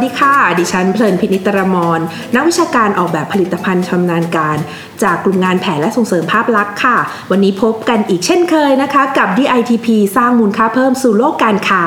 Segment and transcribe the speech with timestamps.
[0.00, 2.00] สวัสดีค่ะ ดิฉันเพลินพินิตรมร
[2.34, 4.56] นักวิชาการออกแบบผลิตภัณฑ์ชำนาญการ
[5.02, 6.96] จากกลุ่มงานแผนและส่งเสริมภาพลักษณ์ค่ะ
[7.30, 11.82] วันนี้พบกันอีกเช่นเคยนะคะกับ DITP สร้างมูลค่าเพิ่มสู่โลกการค้า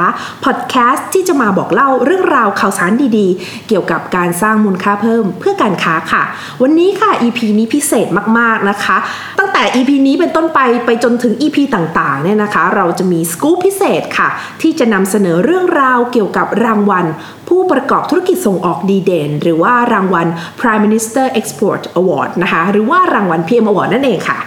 [0.46, 6.24] พอดแคสต์ที่จะมาบอกเล่าเรื่องราวข่าวสารดีๆ เกี่ยวกับการสร้างมูลค่าเพิ่มเพื่อการค้าค่ะ
[6.62, 8.08] วันนี้ค่ะ EP นี้พิเศษ
[8.38, 8.98] มากๆนะคะ
[9.40, 14.30] ตั้งแต่ EP นี้เป็นต้นไปไปจนถึง EP ต่างๆเนี่ยนะคะ เราจะมีสกู๊ปพิเศษค่ะ
[14.62, 17.08] ที่จะนำเสนอเรื่องราวเกี่ยวกับรางวัล
[17.50, 20.28] ผู้ประกอบธุรกิจส่งออกดีเด่น หรือว่ารางวัล
[20.60, 24.40] Prime Minister Export Award นะคะหรือว่ารางวัล PM Award นั่นเองค่ะ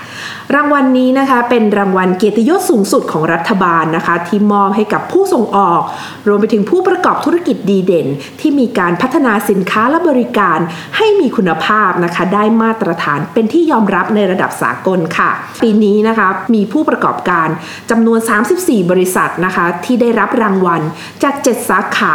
[0.54, 5.82] รางวัลนี้นะคะเป็นรางวัลเกียรติยศสูงสุดของรัฐบาลนะคะ ที่มอบให้กับผู้ส่งออก
[6.28, 8.06] รวมไปถึงผู้ประกอบธุรกิจดีเด่น
[8.40, 10.58] ที่มีการพัฒนาสินค้าและบริการ
[10.96, 15.30] ให้มีคุณภาพนะคะ ได้มาตรฐานเป็นที่ยอมรับในระดับสากลค่ะ
[15.62, 17.48] ปีนี้นะคะมีผู้ประกอบการ
[17.90, 18.18] จำนวน
[18.54, 20.82] 34 บริษัทนะคะที่ได้รับรางวัล
[21.22, 22.14] จาก 7 สาขา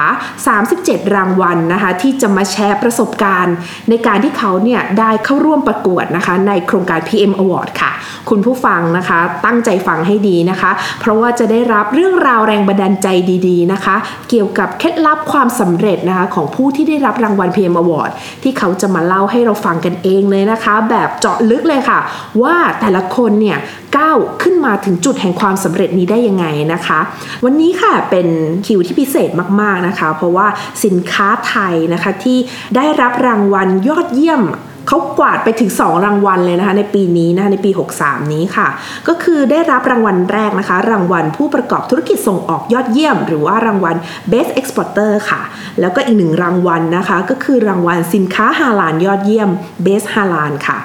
[0.58, 3.56] 37 รางวัลนะคะ ที่จะมาแชร์ประสบการณ์
[3.90, 7.92] ในการที่เขาเนี่ยได้เข้าร่วมประกวดนะคะ ในโครงการ PM Award ค่ะ
[8.30, 13.08] คุณผู้ฟังนะคะ ตั้งใจฟังให้ดีนะคะ เพราะว่าจะได้รับเรื่องราวแรงบันดาลใจ
[13.48, 13.96] ดีๆนะคะ
[14.30, 18.12] เกี่ยวกับเคล็ดลับความสำเร็จนะคะ ของผู้ที่ได้รับรางวัล PM Award
[18.44, 22.00] ที่เขาจะมาเล่าให้เราฟังกันเองเลยนะคะ แบบเจาะลึกเลยค่ะ
[22.44, 23.58] ว่าแต่ละคนเนี่ย
[23.98, 27.00] ก้าวขึ้นมาถึงจุดแห่งความสำเร็จนี้ได้ยังไงนะคะ
[27.46, 28.28] วันนี้ค่ะเป็น
[28.68, 29.30] คิวที่พิเศษ
[29.62, 30.48] มากๆนะคะ เพราะว่า
[30.86, 32.38] สินค้าไทยนะคะที่
[32.76, 34.44] ได้รับรางวัลยอดเยี่ยม
[34.92, 38.68] เขากวาดไปถึง 2 รางวัลเลยนะคะในปีนี้นะคะในปี 63 นี้ค่ะ
[39.08, 43.96] ก็คือได้รับรางวัลแรกนะคะ รางวัลผู้ประกอบธุรกิจส่งออกยอดเยี่ยม หรือว่ารางวัล
[44.32, 45.42] Best Exporter ค่ะ
[45.80, 49.50] แล้วก็อีกหนึ่งรางวัลนะคะ ก็คือรางวัลสินค้าฮาลานยอดเยี่ยม
[49.86, 50.80] Best ฮาลานค่ะ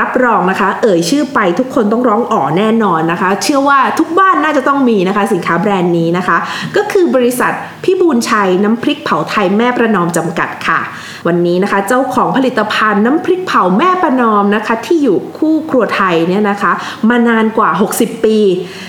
[0.00, 6.36] รับรองนะคะ เอ่ยชื่อไปทุกคนต้องร้องอ๋อแน่นอนนะคะ เชื่อว่าทุกบ้านน่าจะต้องมีนะคะ สินค้าแบรนด์นี้นะคะ
[6.76, 7.52] ก็คือบริษัท
[7.84, 10.80] พี่บูลชัยน้ำพริกเผาไทยแม่ประนอมจำกัดค่ะ
[11.26, 16.72] วันนี้นะคะ เจ้าของผลิตภัณฑ์น้ำพริกเผาแม่ประนอมนะคะที่อยู่คู่ครัวไทยเนี่ยนะคะ
[17.08, 18.38] มานานกว่า 60 ปี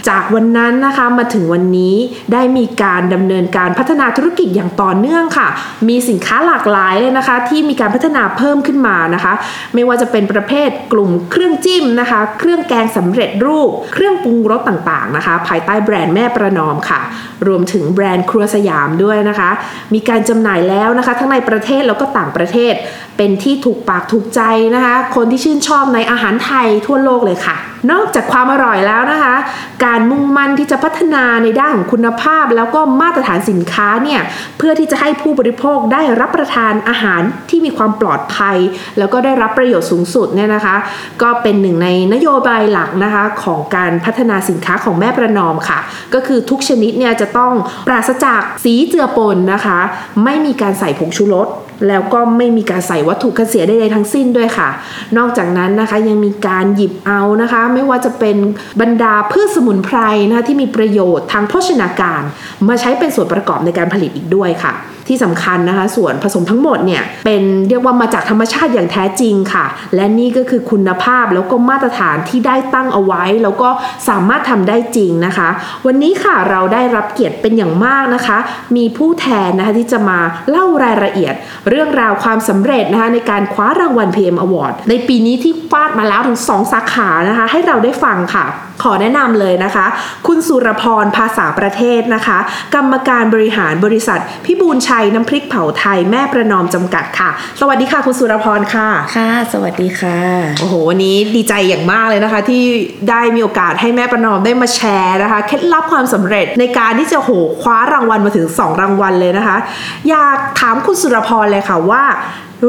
[0.10, 1.96] จากวันนั้นนะคะมาถึงวันนี้
[2.34, 5.48] ได้มีการดำเนินการพัฒนาธุรกิจอย่างต่อเนื่องค่ะ
[5.88, 9.34] มีสินค้าหลากหลายเลยนะคะ ที่มีการพัฒนาเพิ่มขึ้นมานะคะ
[9.74, 17.00] ไม่ว่าจะเป็นประเภทกลุ่มเครื่องจิ้มนะคะ เครื่องแกงสำเร็จรูป เครื่องปรุงรสต่างๆนะคะ ภายใต้แบรนด์แม่ประนอมค่ะ
[17.48, 19.50] รวมถึงแบรนด์ครัวสยามด้วยนะคะ
[19.94, 22.74] มีการจำหน่ายแล้วนะคะ ทั้งในประเทศแล้วก็ต่างประเทศ
[23.18, 24.42] เป็นที่ถูกปากถูกใจ
[24.76, 27.56] นะคะ คนที่ชื่นชอบในอาหารไทยทั่วโลกเลยค่ะ
[27.92, 29.36] นอกจากความอร่อยแล้วนะคะ
[29.86, 34.22] การมุ่งมั่นที่จะพัฒนาในด้านของคุณภาพ แล้วก็มาตรฐานสินค้าเนี่ย
[34.58, 38.58] เพื่อที่จะให้ผู้บริโภคได้รับประทานอาหารที่มีความปลอดภัย
[38.98, 40.76] แล้วก็ได้รับประโยชน์สูงสุดเนี่ยนะคะ
[41.22, 45.80] ก็เป็นหนึ่งในนโยบายหลักนะคะของการพัฒนาสินค้าของแม่ประนอมค่ะ
[46.14, 47.54] ก็คือทุกชนิดเนี่ยจะต้อง
[47.88, 49.80] ปราศจากสีเจือปนนะคะ
[50.24, 51.50] ไม่มีการใส่ผงชูรส
[51.88, 54.70] แล้วก็ไม่มีการใส่วัตถุกันเสียใดๆทั้งสิ้นด้วยค่ะ
[55.18, 58.38] นอกจากนั้นนะคะยังมีการหยิบเอานะคะไม่ว่าจะเป็น
[58.82, 59.98] บรรดาพืชสมุนไพร
[60.30, 62.22] นะที่มีประโยชน์ทางโภชนาการ
[62.68, 64.74] มาใช้เป็นส่วนประกอบในการผลิตอีกด้วยค่ะ
[65.08, 73.70] ที่สำคัญนะคะ ส่วนผสมทั้งหมดเนี่ยเป็นเรียกว่ามาจากธรรมชาติอย่างแท้จริงค่ะ และนี่ก็คือคุณภาพแล้วก็มาตรฐานที่ได้ตั้งเอาไว้ แล้วก็
[74.10, 75.50] สามารถทำได้จริงนะคะ
[75.86, 78.38] วันนี้ค่ะเราได้รับเกียรติเป็นอย่างมากนะคะ
[78.76, 80.20] มีผู้แทนนะคะที่จะมา
[80.50, 81.34] เล่ารายละเอียด
[81.70, 88.46] เรื่องราวความสำเร็จนะคะในการคว้ารางวัล PM Award ในปีนี้ที่ฟาดมาแล้วถึง 2 สาขานะคะ ให้เราได้ฟังค่ะ
[88.84, 89.86] ขอแนะนำเลยนะคะ
[90.28, 92.38] คุณสุรพรภาษาประเทศนะคะ
[92.76, 100.20] กรรมการบริหารบริษัทพิบูลชัยน้ำพริกเผาไทยแม่ประนอมจำกัดค่ะ สวัสดีค่ะคุณสุรพรค่ะ ค่ะ สวัสดีค่ะ
[100.60, 102.64] โอ้โหวันนี้ดีใจอย่างมากเลยนะคะ ที่
[103.10, 107.32] ได้มีโอกาสให้แม่ประนอมได้มาแชร์นะคะเคล็ดลับความสำเร็จในการที่จะโห
[107.62, 109.58] คว้ารางวัลมาถึง 2 รางวัลเลยนะคะ
[110.10, 112.04] อยากถามคุณสุรพรเลยค่ะว่า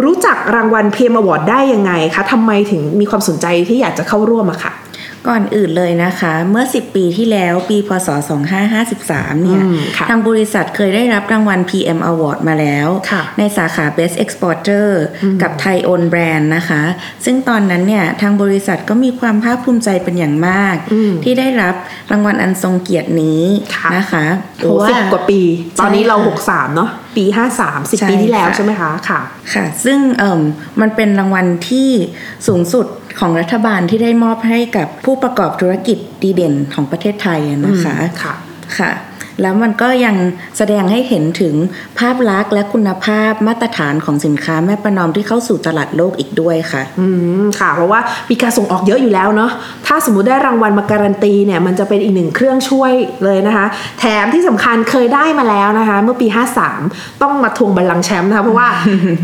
[0.04, 4.72] รู้จักรางวัล PM Award ได้ยังไงคะทำไมถึงมีความสนใจที่อยากจะเข้าร่วมอะค่ะ
[5.26, 8.08] ก่อนอื่นเลยนะคะ เมื่อ 10 ปีที่แล้วปีพศ
[8.76, 14.88] 2553 เนี่ยอืมค่ะทางบริษัทเคยได้รับรางวัล PM Award มาแล้วค่ะในสาขา Best Exporter
[15.42, 16.82] กับ Thai Own Brand นะคะ
[17.24, 21.74] ซึ่งตอนนั้นเนี่ย ทางบริษัทก็มีความภาคภูมิใจเป็นอย่างมากอืมที่ได้รับ
[22.12, 23.42] รางวัลอันทรงเกียรตินี้
[23.76, 24.24] ค่ะนะคะ
[24.60, 25.40] โอ้สิบกว่าปี
[25.80, 27.24] ตอนนี้เราใช่ค่ะ63 เนาะปี
[27.58, 29.20] 53 10ใช่ปีที่แล้วค่ะใช่ไหมคะค่ะ
[29.54, 30.40] ค่ะ ซึ่งเอ่ม
[30.80, 31.88] มันเป็นรางวัลที่
[32.46, 32.86] สูงสุด
[33.18, 38.34] ของรัฐบาลที่ได้มอบให้กับผู้ประกอบธุรกิจดีเด่นของประเทศไทยอะนะคะค่ะ
[38.78, 38.90] ค่ะ
[39.42, 40.16] แล้วมันก็ยัง
[40.58, 41.54] แสดงให้เห็นถึง
[41.98, 47.06] ภาพลักษณ์และคุณภาพมาตรฐานของสินค้าแม่ประนอมที่เข้าสู่ตลาดโลกอีกด้วยค่ะ อื
[47.42, 48.00] มค่ะ เพราะว่า
[48.30, 49.50] มีการส่งออกเยอะอยู่แล้วเนาะ
[49.86, 52.92] ถ้าสมมุติได้รางวัลมาการันตีเนี่ยมันจะเป็นอีกหนึ่งเครื่องช่วย
[53.24, 53.66] เลยนะคะ
[54.00, 56.26] แถมที่สำคัญเคยได้มาแล้วนะคะ เมื่อปี
[56.74, 58.68] 53 ต้องมาทวงบัลลังก์แชมป์นะคะเพราะว่า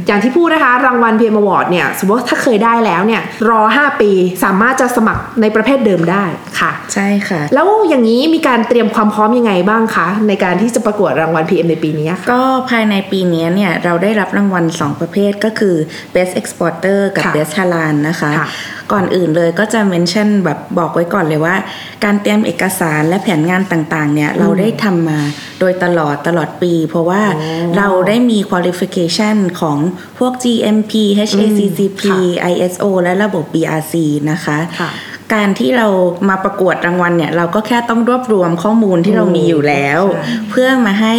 [0.07, 4.11] อย่างที่พูดนะคะ รางวัล PM Award เนี่ยสมมติว่าถ้าเคยได้แล้วเนี่ยรอ 5 ปี
[4.45, 6.25] สามารถจะสมัครในประเภทเดิมได้
[6.61, 15.75] ค่ะ ใช่ค่ะ แล้วอย่างนี้มีการเตรียมความพร้อมยังไงบ้างคะ ในการที่จะประกวดรางวัล PM ในปีนี้ค่ะก็ภายในปีนี้เนี่ยเราได้รับรางวัล 2 ประเภทก็คือ
[16.15, 18.49] Best Exporter กับค่ะ Best Halal นะคะค่ะ
[18.93, 21.57] ก่อนอื่นเลยก็จะเมนชั่นแบบบอกไว้ก่อนเลยว่า
[22.05, 25.19] การเตรียมเอกสารและแผนงานต่างๆเนี่ยเราได้ทำมา
[25.61, 29.79] โดยตลอดตลอดปี เพราะว่าอ๋อเราได้มี qualification ของ
[30.19, 33.95] พวก GMP HACCP ค่ะ ISO และระบบ BRC
[34.31, 34.91] นะคะค่ะ
[35.33, 35.89] การที่เรา
[36.29, 41.15] มาประกวดรางวัลเนี่ย เราก็แค่ต้องรวบรวมข้อมูลที่เรามีอยู่แล้วใช่เพื่อมาให้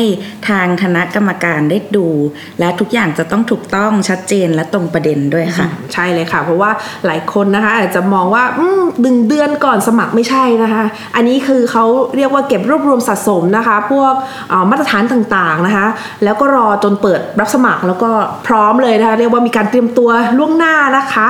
[0.49, 2.07] ทางคณะกรรมการได้ดู
[2.59, 6.71] และทุกอย่างจะต้องถูกต้องชัดเจนและตรงประเด็นด้วยค่ะ ใช่เลยค่ะ เพราะว่า
[7.05, 10.83] หลายคนนะคะ อาจจะมองว่าอืมหนึ่งเดือนก่อนสมัครไม่ใช่นะคะ
[11.15, 11.85] อันนี้คือเขา
[12.15, 14.13] เรียกว่าเก็บรวบรวมสะสมนะคะ พวก
[14.49, 15.87] เอ่อมาตรฐานต่างๆนะคะ
[16.23, 18.09] แล้วก็รอจนเปิดรับสมัครแล้วก็
[18.47, 21.27] พร้อมเลยนะคะ เรียกว่ามีการเตรียมตัวล่วงหน้านะคะ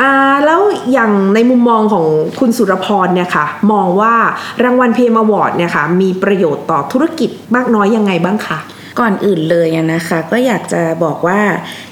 [0.00, 0.10] อ่า
[0.46, 0.60] แล้ว
[0.92, 2.06] อย่างในมุมมองของ
[2.40, 4.14] คุณสุรพรเนี่ยค่ะ มองว่า
[4.64, 8.58] รางวัล PM Awardเนี่ยค่ะมีประโยชน์ต่อธุรกิจมากน้อยยังไงบ้างคะ
[9.00, 11.40] ก่อนอื่นเลยนะคะ ก็อยากจะบอกว่า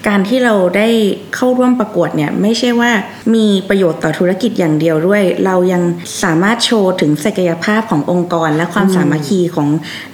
[0.09, 0.89] การที่เราได้
[1.35, 2.91] เข้าร่วมประกวดเนี่ยไม่ใช่ว่า
[3.35, 5.83] มีประโยชน์ต่อธุรกิจอย่างเดียวด้วย เรายัง
[6.23, 9.69] สามารถโชว์ถึงศักยภาพขององค์กร และความสามัคคีของ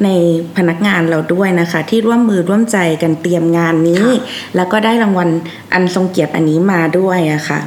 [0.04, 0.08] ใน
[0.56, 4.06] พนักงานเราด้วยนะคะ ที่ร่วมมือร่วมใจกันเตรียมงานนี้
[4.56, 5.28] แล้วก็ได้รางวัล
[5.72, 7.60] อันทรงเกียรติอันนี้มาด้วยอะค่ะ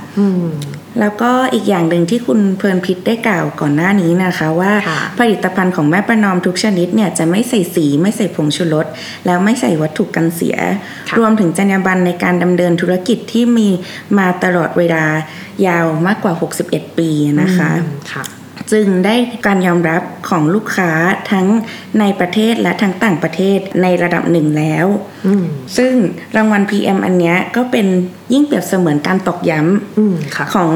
[1.00, 8.86] แล้วก็อีกอย่างหนึ่งที่คุณเพลินพิษได้กล่าวก่อนหน้านี้นะคะว่าค่ะผลิตภัณฑ์ของแม่ประนอมทุกชนิดเนี่ยจะไม่ใส่สีไม่ใส่ผงชูรส
[9.26, 10.58] แล้วไม่ใส่วัตถุกันเสีย
[11.10, 13.70] ค่ะรวมถึงจรรยาบรรณในการดำเนินธุรกิจที่มี
[14.18, 15.06] มาตลอดเวลา
[15.68, 16.34] ยาวมากกว่า
[16.66, 17.10] 61 ปี
[17.42, 18.24] นะคะอืมค่ะ
[18.72, 19.16] จึงได้
[19.46, 20.92] การยอมรับของลูกค้า
[21.32, 21.48] ทั้ง
[22.00, 24.86] ในประเทศและทั้งต่างประเทศในระดับหนึ่งแล้ว
[25.28, 25.46] อืม
[25.78, 25.94] ซึ่ง
[26.36, 27.88] รางวัล PM อันเนี้ยก็เป็น
[28.34, 30.72] ยิ่งเปรียบเสมือนการตอกย้ำอืมค่ะของ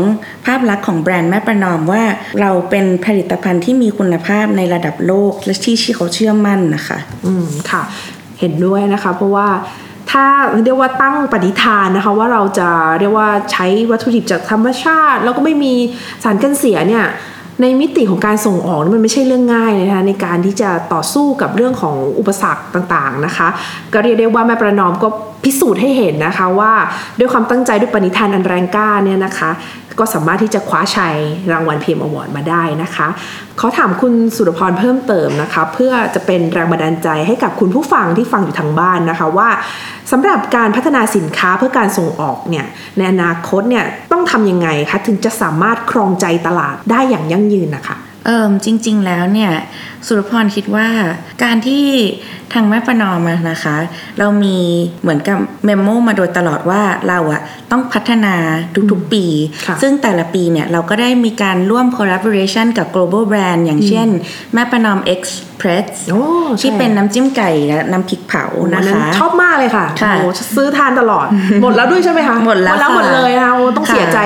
[0.45, 2.03] ภาพลักษณ์ของแบรนด์แม่ประนอมว่า
[2.41, 7.83] เราเป็นผลิตภัณฑ์ที่มีคุณภาพในระดับโลกและที่ที่เขาเชื่อมั่นนะคะ อืมค่ะ
[8.39, 9.49] เห็นด้วยนะคะ เพราะว่า
[10.11, 10.25] ถ้า
[10.63, 12.69] เรียกว่าตั้งปณิธานนะคะว่าเราจะ
[12.99, 15.73] เรียกว่าใช้วัตถุดิบจากธรรมชาติ แล้วก็ไม่มี
[16.23, 17.05] สารกันเสียเนี่ย
[17.61, 23.47] ในมิติของการส่งออกนี่มันไม่ใช่เรื่องง่ายเลยนะคะในการที่จะต่อสู้กับเรื่องของอุปสรรคต่างๆนะคะ
[23.93, 25.07] ก็เรียกได้ว่าแม่ประนอมก็
[25.43, 26.73] พิสูจน์ให้เห็นนะคะว่า
[27.19, 29.51] ด้วยความตั้งใจด้วยปณิธานอันแรงกล้าเนี่ยนะคะ
[29.99, 31.17] ก็สามารถที่จะคว้าชัย
[31.51, 33.07] รางวัลพีเอ็มอวอร์ดมาได้นะคะ
[33.59, 39.49] ขอถามคุณสุรพรเพิ่มเติมนะคะ เพื่อจะเป็นแรงบันดาลใจให้กับคุณผู้ฟังที่ฟังอยู่ทางบ้านนะคะว่า
[40.11, 42.65] สำหรับการพัฒนาสินค้าเพื่อการส่งออกเนี่ย
[42.97, 43.85] ในอนาคตเนี่ย
[44.23, 49.51] ต้องทำยังไงคะถึงจะสามารถครองใจตลาดได้อย่างยั่งยืนนะคะเอิมจริง ๆ แล้วเนี่ย
[50.07, 50.87] สุรพรคิดว่า
[51.43, 51.85] การที่
[52.53, 53.75] ทางแม่ประนอมอะนะคะ
[54.19, 54.57] เรามี
[55.01, 57.41] เหมือนกับเมมโมมาโดยตลอดว่าเราอะ
[57.71, 58.35] ต้องพัฒนา
[58.91, 59.25] ทุกๆปี
[59.67, 64.07] ค่ะซึ่งแต่ละปีเนี่ยเราก็ได้มีการร่วม collaboration กับ global brand อย่างเช่น
[64.53, 65.52] แม่ประนอม Express
[66.11, 66.23] โอ้
[66.59, 71.27] ใช่ที่เป็นน้ำจิ้มไก่และน้ำพริกเผาวันะนนั้นคะชอบมากเลยค่ะค่ะโอ้ซื้อทานตลอด
[71.61, 74.19] หมดแล้วด้วยใช่ไหมคะหมดแล้วหมดแล้วค่ะหมดเลยนะคะโอ้ต้องค่ะเสียใจ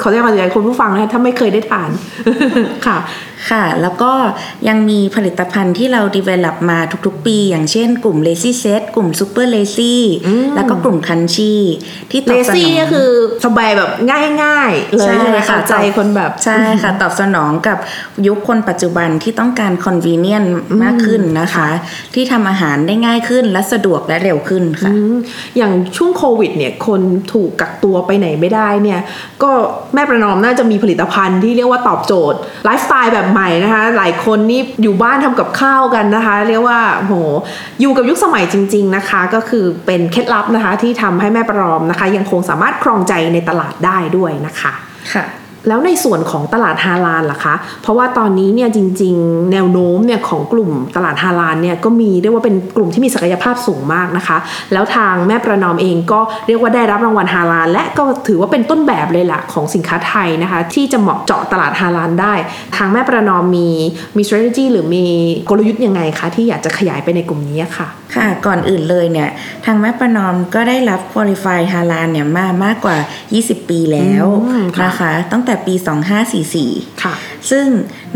[0.00, 1.90] ขอแสดงความเสียใจคุณผู้ฟังนะคะถ้าไม่เคยได้ทาน
[2.86, 2.98] ค่ะ
[3.50, 4.12] ค่ะ แล้วก็
[4.68, 9.94] ยังมีผลิตภัณฑ์ที่เรา develop มาทุกๆ ปี อย่างเช่นกลุ่ม Lazy Set กลุ่ม Super Lazy
[10.26, 11.54] อืมแล้วก็กลุ่ม Crunchy
[12.10, 13.10] ที่ตเลอบสนซี่องก็คือ
[13.44, 13.90] สบายแบบ
[14.42, 17.78] ง่ายๆเลยใช่ใช่ไหมค่ะคะใจคนแบบ ใช่ค่ะ ตอบสนองกับ
[18.26, 20.46] ยุคคนปัจจุบันที่ต้องการ convenient
[20.82, 21.68] มากขึ้นนะคะ
[22.14, 25.14] ที่ทำอาหารได้ง่ายขึ้นและสะดวกและเร็วขึ้นค่ะอืม
[25.56, 27.00] อย่างช่วงโควิดเนี่ยคน
[27.32, 29.00] ถูกกักตัวไปไหนไม่ได้เนี่ย
[29.42, 29.50] ก็
[29.94, 37.14] แม่ประนอมน่าจะมีผลิตภัณฑ์ที่เรียกว่าตอบโจทย์ไลฟ์สไตล์แบบใหม่นะคะ หลายคนนี่อยู่บ้านทำกับข้าวกันนะคะ เรียกว่าโห
[37.80, 44.72] อยู่กับยุคสมัยจริง ๆนะคะ ก็คือเป็นเคล็ดลับนะคะที่ทำให้แม่ประนอมนะคะ ยังคงสามารถครองใจในตลาดได้ด้วยนะคะ
[45.14, 45.24] ค่ะ
[45.68, 54.38] แล้วในส่วนของตลาดฮาลาลล่ะคะ เพราะว่าตอนนี้เนี่ยจริง ๆ แนวโน้มเนี่ยของกลุ่มตลาดฮาลาลเนี่ยก็มีเรียกว่าเป็นกลุ่มที่มีศักยภาพสูงมากนะคะ
[54.72, 62.34] แล้วทางแม่ประนอมเองก็เรียกว่าได้รับรางวัลฮาลาลและก็ถือว่าเป็นต้นแบบเลยล่ะของสินค้าไทยนะคะ ที่จะเหมาะเจาะตลาดฮาลาลได้
[62.76, 63.68] ทางแม่ประนอมมี
[64.16, 65.04] มี strategy หรือมี
[65.48, 69.28] กลยุทธ์ยังไงคะที่อยากจะขยายไปในกลุ่มนี้ค่ะ ค่ะก่อนอื่นเลยเนี่ย
[69.66, 72.96] ทางแม่ประนอมก็ได้รับ Qualify ฮาลาลเนี่ยมามากกว่า
[73.32, 75.74] 20 ปีแล้วอืมค่ะนะคะตั้งแต่ปี
[76.38, 77.14] 2544 ค่ะ
[77.50, 77.66] ซึ่ง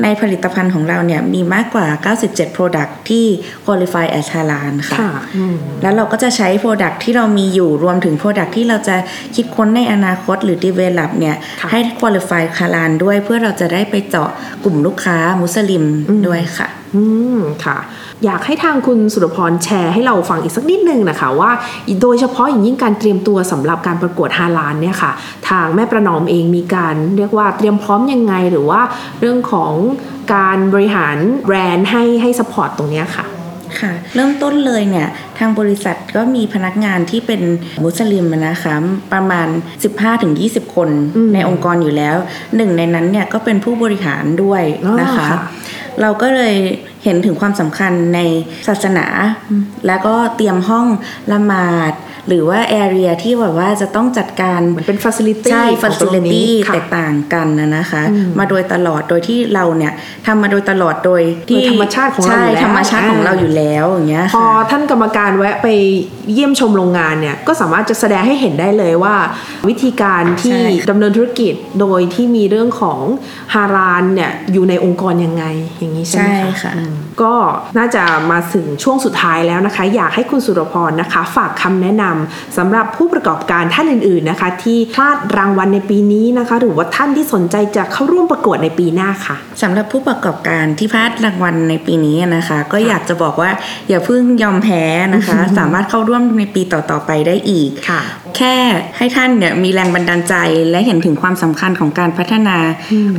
[0.03, 1.87] ในผลิตภัณฑ์ของเราเนี่ยมีมากกว่า
[2.23, 3.27] 97 Product ที่
[3.65, 8.97] qualify as halal ค่ะค่ะอืมแล้วเราก็จะใช้ Product ที่เรามีอยู่รวมถึง Product ที่เราจะ
[9.35, 14.31] คิดค้นในอนาคตหรือ develop เนี่ยค่ะให้ qualify คาลานด้วยเพื่อเราจะได้ไปเจาะ
[14.65, 15.85] กลุ่มลูกค้ามุสลิม
[16.27, 17.03] ด้วยค่ะ อื
[17.37, 17.79] มค่ะ
[18.25, 21.51] อยากให้ทางคุณสุรพรแชร์ให้เราฟังอีกสักนิดนึงนะคะว่า
[22.03, 25.13] โดยเฉพาะอย่างยิ่งการเตรียมตัวสำหรับการประกวดฮาลานเนี่ยค่ะ
[25.49, 28.81] ทางแม่ประนอมเองมีการเรียกว่าเตรียมพร้อมยังไงหรือว่า
[29.23, 29.73] เรื่องของ
[30.35, 33.27] การบริหารแบรนด์ให้ให้สปอร์ตตรงเนี้ยค่ะ
[33.81, 37.43] ค่ะเริ่มต้นเลยเนี่ยทางบริษัทก็มีพนักงานที่เป็น
[37.85, 38.75] มุสลิมนะคะ
[39.13, 39.49] ประมาณ
[40.13, 42.17] 15-20 คนอืมในองค์กรอยู่แล้ว
[42.57, 44.63] หนึ่งในนั้นเนี่ยก็เป็นผู้บริหารด้วย
[45.01, 45.39] นะคะอ๋อค่ะ
[46.01, 46.57] เราก็เลย
[47.05, 48.21] เห็นถึงความสำคัญใน
[48.69, 49.07] ศาสนา
[49.87, 50.87] แล้วก็เตรียมห้อง
[51.33, 51.93] ละหมาด
[52.29, 59.93] หรือว่าแอเรียที่แบบว่าจะต้องจัดการเหมือนเป็นฟัซิลิตี้ใช่ของตรงนี้ facility ค่ะแตกต่างกันนะนะคะอืมมาโดยตลอดโดยที่เราเนี่ย
[60.27, 65.69] ทำมาโดยตลอดโดยที่โดยธรรมชาติของเราใช่อยู่แล้วธรรมชาติของเราอยู่แล้วอย่างเงี้ยพอค่ะท่านกรรมการแวะไป
[66.33, 69.15] เยี่ยมชมโรงงานเนี่ยก็สามารถจะแสดงให้เห็นได้เลยว่า
[69.69, 73.01] วิธีการที่ใช่ดำเนินธุรกิจโดยที่มีเรื่องของ
[73.55, 75.45] ฮารานเนี่ยอยู่ในองค์กรยังไง
[75.79, 77.35] อย่างนี้ใช่ไหมใช่คะค่ะอืมก็
[77.79, 93.51] น่าจะมาถึงช่วงสุดท้ายแล้วนะคะ อยากให้คุณสุรพรนะคะ ฝากคำแนะนำสำหรับผู้ประกอบการท่านอื่นๆนะคะ ที่พลาดรางวัลในปีนี้นะคะ หรือว่าท่านที่สนใจจะเข้าร่วมประกวดในปีหน้าค่ะสำหรับผู้ประกอบการที่พลาดรางวัลในปีนี้นะคะ ก็อยากจะบอกว่า
[93.89, 94.83] อย่าเพิ่งยอมแพ้
[95.15, 98.03] นะคะ สามารถเข้าร่วมในปีต่อๆไปได้อีกค่ะ
[98.37, 98.57] แค่
[98.99, 100.35] ให้ท่านเนี่ยมีแรงบันดาลใจ
[100.71, 102.59] และเห็นถึงความสำคัญของการพัฒนา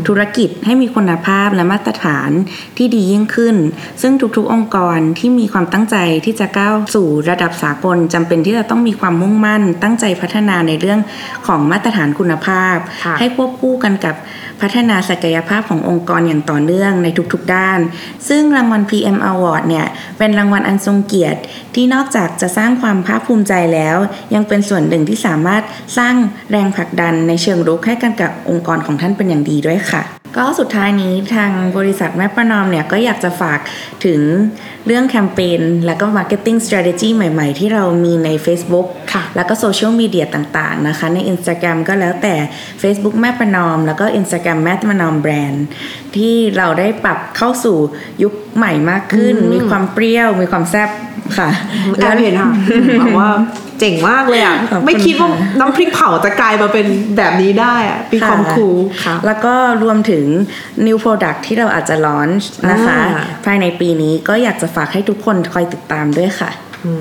[0.07, 2.29] ธุรกิจให้มีคุณภาพและมาตรฐาน
[2.77, 3.55] ที่ดียิ่งขึ้น
[4.01, 10.99] ซึ่งทุกๆองค์กรที่มีความตั้งใจที่จะก้าวสู่ระดับสากลจำเป็นที่จะต้องมีความมุ่งมั่น ตั้งใจพัฒนาในเรื่อง
[11.47, 14.15] ของมาตรฐานคุณภาพค่ะให้ควบคู่กันกับ
[14.61, 17.79] พัฒนาศักยภาพขององค์กรอย่างต่อเนื่องในทุกๆด้าน
[18.29, 19.85] ซึ่งรางวัล PM Award เนี่ย
[20.17, 21.39] เป็นรางวัลอันทรงเกียรติ
[21.75, 23.97] ที่นอกจากจะสร้างความภาคภูมิใจแล้ว
[24.33, 25.63] ยังเป็นส่วนหนึ่งที่สามารถ
[25.97, 26.15] สร้าง
[26.51, 33.59] แรงผลักดันในเชิงรุกให้กันกับองค์กรของท่านเป็นอย่างดีด้วยค่ะ ก็สุดท้ายนี้ทางบริษัทแม่ประนอมเนี่ยก็อยากจะฝาก
[34.05, 34.21] ถึง
[34.85, 42.35] เรื่องแคมเปญและก็ Marketing Strategy ใหม่ๆ ที่เรามีใน Facebook ค่ะ แล้วก็โซเชียลมีเดียต่างๆนะคะ ใน Instagram ก็แล้วแต่
[42.81, 45.65] Facebook แม่ประนอม แล้วก็ Instagram แม่ประนอมแบรนด์
[46.15, 47.77] ที่เราได้ปรับเข้าสู่
[48.23, 50.89] ยุค ใหม่มากขึ้น มีความเปรี้ยว มีความแซ่บ
[51.37, 51.49] ค่ะ
[51.97, 52.51] แอบเห็นค่ะ
[52.99, 53.29] แบบว่า
[53.79, 56.85] เจ๋งมากเลยอะขอบคุณไม่คิดว่าค่ะน้ำพริกเผาจะกลายมาเป็น
[57.17, 60.25] แบบนี้ได้อะมีความคูลค่ะ แล้วก็รวมถึง
[60.85, 66.51] new product ที่เราอาจจะ launch นะคะอ่าภายในปีนี้ก็อยากจะฝากให้ทุกคนคอยติดตามด้วยค่ะ
[66.85, 66.93] อื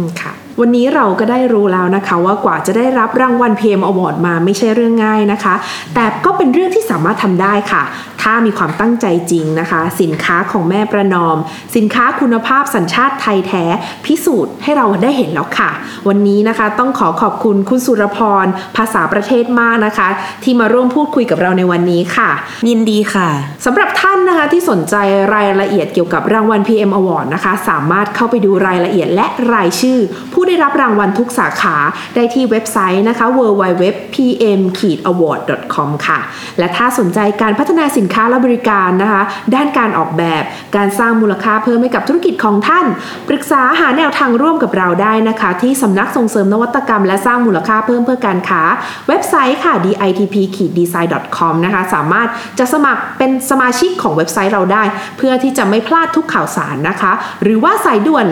[0.00, 5.54] มค่ะ วันนี้เราก็ได้รู้แล้วนะคะ ว่ากว่าจะได้รับรางวัล PM Award มาไม่ใช่เรื่องง่ายนะคะ
[5.94, 7.82] แต่ก็เป็นเรื่องที่สามารถทำได้ค่ะ
[8.22, 11.36] ถ้ามีความตั้งใจจริงนะคะ สินค้าของแม่ประนอม
[11.76, 13.64] สินค้าคุณภาพสัญชาติไทยแท้
[14.04, 15.70] พิสูจน์ให้เราได้เห็นแล้วค่ะ
[16.08, 18.46] วันนี้นะคะต้องขอขอบคุณคุณสุรพร
[18.76, 20.08] ภาษาประเทศมากนะคะ
[20.42, 22.30] ที่มาร่วมพูดคุยกับเราในวันนี้ค่ะ
[22.68, 23.28] ยินดีค่ะ
[23.64, 24.94] สำหรับท่านนะคะที่สนใจ
[25.34, 29.98] รายละเอียดเกี่ยวกับรางวัล PM Award นะคะ สามารถเข้าไปดูรายละเอียดและรายชื่อ
[30.32, 31.76] ผู้ได้รับรางวัลทุกสาขา
[32.14, 36.18] ได้ที่เว็บไซต์นะคะ www.pm-award.com ค่ะ
[36.58, 39.22] และถ้าสนใจการพัฒนาสินค้าและบริการนะคะ
[39.54, 40.42] ด้านการออกแบบ
[40.76, 42.86] การสร้างมูลค่าเพิ่มให้กับธุรกิจของท่าน
[43.28, 48.62] ปรึกษาหาแนวทางร่วมกับเราได้นะคะ ที่สำนักส่งเสริมนวัตกรรม และสร้างมูลค่าเพิ่มเพื่อการค้า
[49.08, 52.28] เว็บไซต์ค่ะ ditp-design.com นะคะ สามารถ
[52.58, 54.82] จะสมัครเป็นสมาชิกของเว็บไซต์เราได้
[55.18, 57.12] เพื่อที่จะไม่พลาดทุกข่าวสารนะคะ
[57.42, 58.26] หรือว่าสายด่วน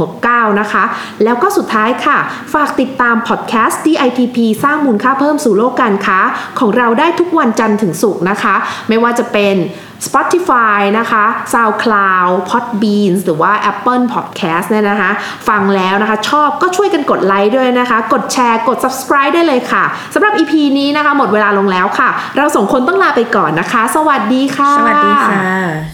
[0.00, 0.84] 1169 นะคะ
[1.24, 2.18] แล้วก็สุดท้ายค่ะ
[2.54, 6.18] ฝากติดตามพอดแคสต์ DITP สร้างมูลค่าเพิ่มสู่โลกการค้า
[6.58, 8.54] ของเราได้ทุกวันจันทร์ถึงศุกร์นะคะ
[8.88, 9.54] ไม่ว่าจะเป็น
[10.06, 15.10] Spotify นะคะ SoundCloud Podbeans หรือว่า Apple Podcast เนี่ยนะคะ
[15.48, 19.84] ฟังแล้วนะคะ ชอบก็ช่วยกันกดไลค์ด้วยนะคะ กดแชร์ กด subscribe ได้เลยค่ะ
[20.14, 25.93] สำหรับ EP นี้นะคะ หมดเวลาลงแล้วค่ะ เราสองคนต้องลาไปก่อนนะคะ สวัสดีค่ะ สวัสดีค่ะ